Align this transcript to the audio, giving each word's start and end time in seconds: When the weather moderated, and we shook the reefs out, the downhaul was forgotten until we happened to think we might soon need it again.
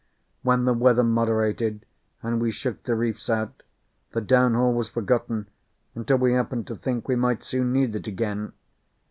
When 0.41 0.65
the 0.65 0.73
weather 0.73 1.03
moderated, 1.03 1.85
and 2.23 2.41
we 2.41 2.49
shook 2.49 2.81
the 2.85 2.95
reefs 2.95 3.29
out, 3.29 3.61
the 4.13 4.19
downhaul 4.19 4.73
was 4.73 4.89
forgotten 4.89 5.47
until 5.93 6.17
we 6.17 6.33
happened 6.33 6.65
to 6.69 6.75
think 6.75 7.07
we 7.07 7.15
might 7.15 7.43
soon 7.43 7.71
need 7.71 7.95
it 7.95 8.07
again. 8.07 8.53